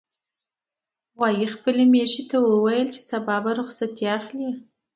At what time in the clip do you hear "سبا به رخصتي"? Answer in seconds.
3.09-4.05